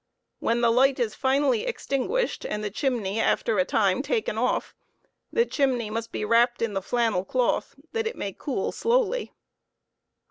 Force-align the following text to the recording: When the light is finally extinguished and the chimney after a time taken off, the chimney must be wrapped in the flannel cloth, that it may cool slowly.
When 0.39 0.61
the 0.61 0.71
light 0.71 0.97
is 0.99 1.13
finally 1.13 1.67
extinguished 1.67 2.43
and 2.43 2.63
the 2.63 2.71
chimney 2.71 3.19
after 3.19 3.59
a 3.59 3.65
time 3.65 4.01
taken 4.01 4.35
off, 4.35 4.73
the 5.31 5.45
chimney 5.45 5.91
must 5.91 6.11
be 6.11 6.25
wrapped 6.25 6.63
in 6.63 6.73
the 6.73 6.81
flannel 6.81 7.23
cloth, 7.23 7.75
that 7.91 8.07
it 8.07 8.15
may 8.15 8.33
cool 8.33 8.71
slowly. 8.71 9.31